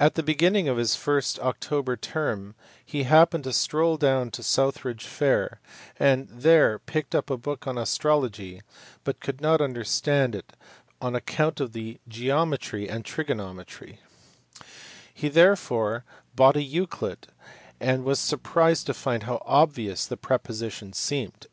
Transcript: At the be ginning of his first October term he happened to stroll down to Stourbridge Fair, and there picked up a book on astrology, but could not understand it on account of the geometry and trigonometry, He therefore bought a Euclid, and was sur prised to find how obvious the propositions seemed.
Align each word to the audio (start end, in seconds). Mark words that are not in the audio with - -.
At 0.00 0.16
the 0.16 0.24
be 0.24 0.34
ginning 0.34 0.68
of 0.68 0.76
his 0.76 0.96
first 0.96 1.38
October 1.38 1.96
term 1.96 2.56
he 2.84 3.04
happened 3.04 3.44
to 3.44 3.52
stroll 3.52 3.96
down 3.96 4.28
to 4.32 4.42
Stourbridge 4.42 5.04
Fair, 5.06 5.60
and 6.00 6.26
there 6.28 6.80
picked 6.80 7.14
up 7.14 7.30
a 7.30 7.36
book 7.36 7.64
on 7.64 7.78
astrology, 7.78 8.62
but 9.04 9.20
could 9.20 9.40
not 9.40 9.60
understand 9.60 10.34
it 10.34 10.54
on 11.00 11.14
account 11.14 11.60
of 11.60 11.74
the 11.74 12.00
geometry 12.08 12.88
and 12.90 13.04
trigonometry, 13.04 14.00
He 15.14 15.28
therefore 15.28 16.04
bought 16.34 16.56
a 16.56 16.62
Euclid, 16.64 17.28
and 17.78 18.02
was 18.02 18.18
sur 18.18 18.38
prised 18.38 18.86
to 18.86 18.94
find 18.94 19.22
how 19.22 19.40
obvious 19.46 20.06
the 20.06 20.16
propositions 20.16 20.98
seemed. 20.98 21.46